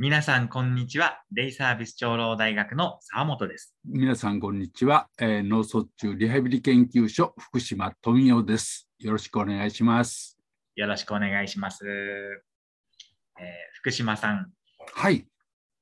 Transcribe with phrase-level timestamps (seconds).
[0.00, 1.24] 皆さん、こんにちは。
[1.32, 3.74] デイサービス長老大学の沢本です。
[3.84, 5.08] 皆さん、こんにちは。
[5.20, 8.88] えー脳卒中リハビリ研究所福島富夫です。
[9.00, 10.38] よろしくお願いします。
[10.76, 11.84] よろしくお願いします。
[11.84, 13.44] えー
[13.80, 14.52] 福島さん、
[14.94, 15.26] はい。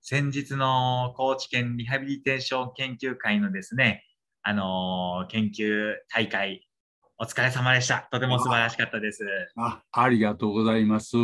[0.01, 4.03] 先日の高知県リハビリテーション研究会のですね、
[4.41, 6.67] あのー研究大会、
[7.19, 8.07] お疲れ様でした。
[8.13, 9.25] とても素晴らしかったです。
[9.57, 11.17] あ、ありがとうございます。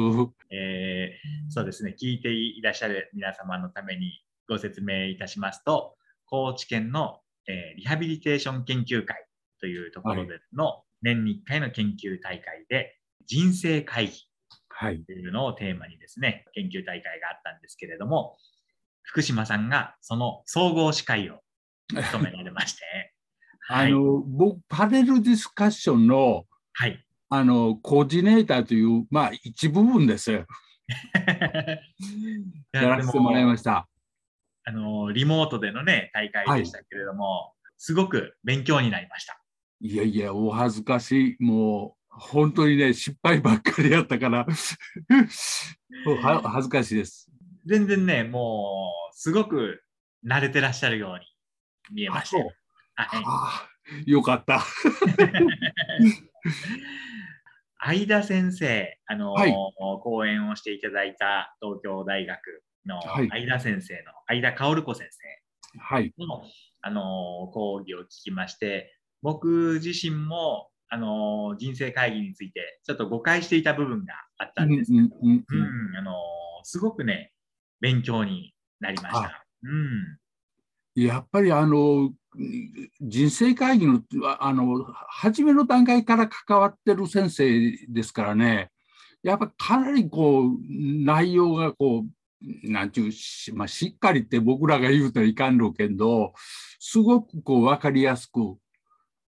[0.50, 5.94] えーそうですね、聞いていらっしゃる皆様のためにご説明いたしますと、
[6.24, 9.26] 高知県の、えーリハビリテーション研究会
[9.60, 14.12] というところでの年に1回の研究大会で、人生会議
[14.70, 15.04] はい。
[15.04, 18.38] というのをテーマにですね、研究大会があったんですけれども、
[19.02, 21.40] 福島さんがその総合司会を
[21.94, 22.80] 務められまして、
[23.68, 27.04] はい、あの、僕、パネルディスカッションの、はい。
[27.28, 30.46] あの、コーディネーターという、まあ、一部分です よ。
[32.72, 33.88] やらせてもらいました。
[34.64, 39.40] あの、リモートでのね、大会でしたけれども、すごく勉強になりました。
[39.80, 41.42] いやいや、お恥ずかしい。
[41.42, 44.46] もう、本当にね、失敗ばっかりやったから、
[46.22, 47.30] は恥ずかしいです。
[47.64, 49.82] 全然ね、もう、すごく
[50.24, 51.24] 慣れてらっしゃるように
[51.92, 52.38] 見えました
[52.96, 53.68] ああ、
[54.06, 54.60] よかった。
[57.84, 59.54] 相田先生、あの、はい
[60.02, 65.08] 講演をしていただいた東京大学のはい相田先生の、相田薫子先
[65.78, 66.12] はい。
[66.18, 66.44] 生の、
[66.82, 76.14] あの、講義を聞きまして、僕自身も、あの、人生会議について、ちょっと誤解していた部分があったんですけど、うんうんうんうん、あの、
[76.64, 77.32] すごくね、
[77.80, 79.44] 勉強になりました。
[79.62, 80.18] うん。
[80.94, 82.12] やっぱりあの
[83.00, 84.00] 人生会議の
[84.38, 88.70] あの初めの段階から関わってる先生ですからね
[89.22, 96.32] やっぱかなりこう内容がこうなんていうし,、まあ、しっかりって僕らが言うとはいかんろけど
[96.78, 98.56] すごくこう分かりやすく、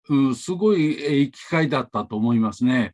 [0.09, 2.93] うん、すごいええ機会だったと思いますね。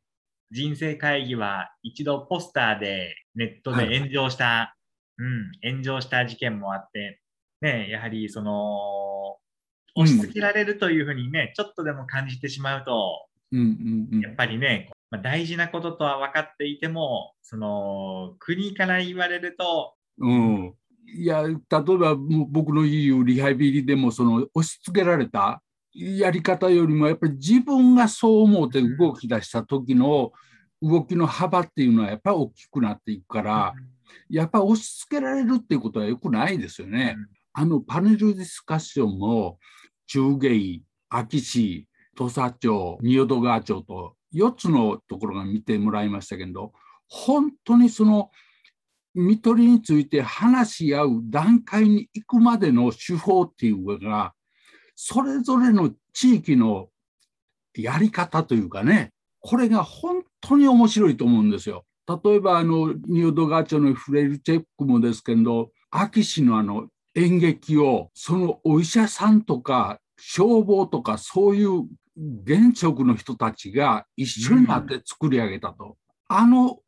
[0.52, 4.76] 人生会議は一度ポスターでネットで炎上した、
[5.18, 7.22] うん、炎上した事件もあって、
[7.62, 9.38] ね、やはりその、
[9.96, 20.56] 押し付けられるというふうにね、ちょっとでも感じてしまうと、うんうんやっぱりね、まあ、大事なこととは分かっていても、その、国から言われると、うん。
[20.56, 20.76] うん、
[21.06, 25.62] いや例えばもう僕の言うリハビリでもその押し付けられた
[25.94, 30.32] やり方よりもやっぱり自分がそう思って動き出した時の
[30.82, 33.74] 動きの幅っていうのはやっぱり大きくなっていくから
[34.30, 37.16] やっぱ押し付けられるっていうことはよくないですよね。
[37.54, 39.60] あのパネルディスカッションも
[40.08, 46.74] 中芸、安芸市、土佐町、仁淀川町と4つのところが見てもらいましたけど
[47.08, 48.30] 本当にその
[49.16, 54.34] 看取りについて話し合う段階に行くまでの手法っていうのが
[54.96, 56.90] それぞれの地域の
[57.76, 61.86] やり方というかねこれが本当に面白いと思うんですよ。
[62.24, 71.88] 例えばあの仁淀川町のフレイルチェックもですけど安芸市のあの演劇をそのお医者さんとか消防とかそういう
[72.44, 75.98] 現職の人たちが一緒になって作り上げたと。
[76.28, 76.80] あの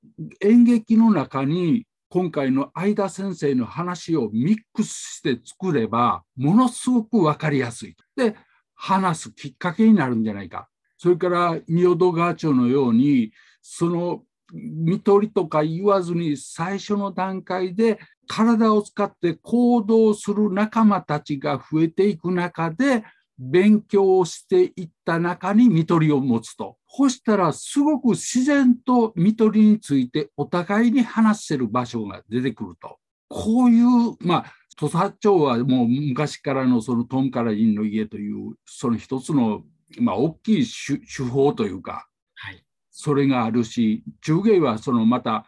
[0.41, 7.95] 演劇の中に今回の相田先生の話をミックスして作ればものすごく分かりやすい。
[8.15, 8.35] で
[8.75, 10.67] 話すきっかけになるんじゃないか。
[10.97, 13.31] それから仁淀川町のように
[13.61, 14.23] その
[14.53, 23.03] 看取りとか言わずに最初の段階で体を使って行動する仲間たちが増えていく中で
[23.37, 26.77] 勉強をしていった中に看取りを持つと。
[26.87, 32.97] そしたらすごく自然と看取りについてお互いに話せる場所が出てくると。
[33.29, 39.63] こういう、まあ、土佐町はもう昔からのそのトンカラ人の家というその一つの、
[39.99, 45.45] まあ、大きい手手法というか、はい、それがあるし中芸はそのまた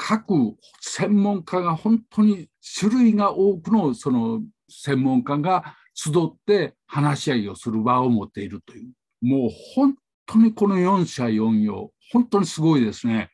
[0.00, 2.48] 各専門家が本当に
[2.78, 4.40] 種類が多くのその
[4.70, 13.30] 専門家が集って話し合いをする場を持っているというもう本当にこの4社4用本当にすごいですね。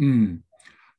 [0.00, 0.40] うんうん、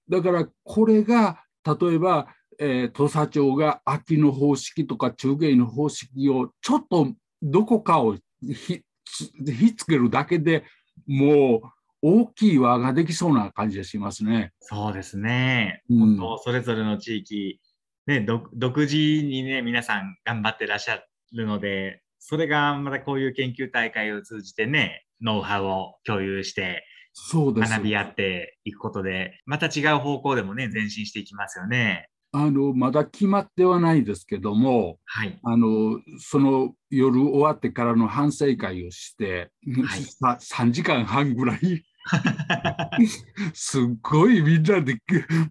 [0.08, 7.12] だからこれが例えば、えー、土佐町が秋の方式とか中芸の方式をちょっと
[7.42, 10.64] どこかをひひっつけるだけで
[11.06, 11.62] もう
[12.02, 14.54] 大きい輪ができそうな感じがしますね。
[14.60, 15.84] そうですね。
[15.90, 17.62] うん本当、それぞれの地域、
[18.08, 21.04] ね、独独自にね、皆さん頑張ってらっしゃ
[21.34, 27.72] るので、それがまたこういう研究大会を通じてね、ノウハウを共有して、そうです。
[27.72, 32.08] 学び合っていくことで、また違う方向でもね、前進していきますよね。
[32.34, 35.38] あのまだ決まってはないですけども、はい。
[35.44, 39.52] あのその夜終わってからの反省会をして、
[39.86, 41.84] はいさ3時間半ぐらい
[43.54, 44.98] すっごいみんなで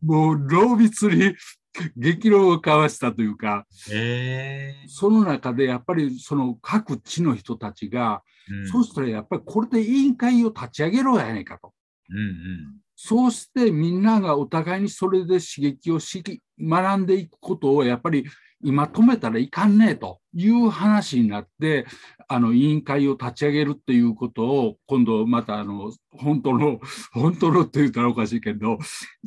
[0.02, 1.34] もう濃密に
[1.96, 8.30] 激論を交わしたというかえその中でやっぱりその各地の人たちが、ー。
[8.60, 11.72] うんそうしたらやっぱりこれで委員会を立ち上げろやないかと。
[12.10, 12.80] うんうん。
[13.02, 16.22] そうしてみんながお互いにそれで刺激をし
[16.60, 18.26] 学んでいくことをやっぱり
[18.62, 21.86] 今止めたらいかんねえという話になって
[22.28, 26.78] あの委員会を立ち上げるっていうことを今度またあの本当の
[27.14, 28.78] 本当のって言ったらおかしいけど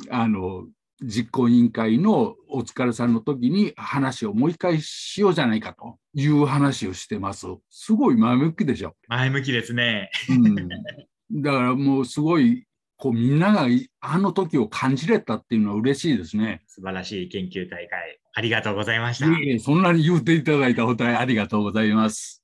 [0.08, 0.68] あの
[1.02, 7.48] 実行委員会のお疲れさんの時に話をもう一回しようじゃないかという話をしてます。
[7.70, 8.94] すごい前向きでしょ。
[9.08, 10.12] 前向きですね。
[10.30, 10.68] うん、
[11.42, 12.64] だからもうすごい
[13.04, 16.62] こうみんながいあの時を感じれたっていうのは嬉しいですね。
[16.66, 19.26] 素晴らしい研究大会、ありがとうございました。
[19.26, 22.42] いえいえそんなに言っていただいたお答えありがとうございます。